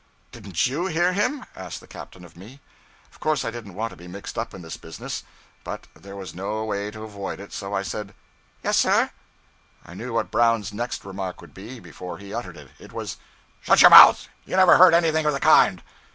'Didn't 0.31 0.53
_you 0.55 0.91
_hear 0.91 1.13
him?' 1.13 1.45
asked 1.55 1.79
the 1.79 1.85
captain 1.85 2.25
of 2.25 2.35
me. 2.35 2.59
Of 3.11 3.19
course 3.19 3.45
I 3.45 3.51
didn't 3.51 3.75
want 3.75 3.91
to 3.91 3.95
be 3.95 4.07
mixed 4.07 4.35
up 4.35 4.51
in 4.51 4.63
this 4.63 4.75
business, 4.75 5.23
but 5.63 5.85
there 5.93 6.15
was 6.15 6.33
no 6.33 6.63
way 6.65 6.89
to 6.89 7.03
avoid 7.03 7.39
it; 7.39 7.53
so 7.53 7.75
I 7.75 7.83
said 7.83 8.15
'Yes, 8.63 8.77
sir.' 8.77 9.11
I 9.85 9.93
knew 9.93 10.11
what 10.11 10.31
Brown's 10.31 10.73
next 10.73 11.05
remark 11.05 11.39
would 11.39 11.53
be, 11.53 11.79
before 11.79 12.17
he 12.17 12.33
uttered 12.33 12.57
it; 12.57 12.69
it 12.79 12.91
was 12.93 13.17
'Shut 13.61 13.81
your 13.81 13.91
mouth! 13.91 14.27
you 14.43 14.55
never 14.55 14.75
heard 14.77 14.95
anything 14.95 15.27
of 15.27 15.33
the 15.33 15.39
kind.' 15.39 15.83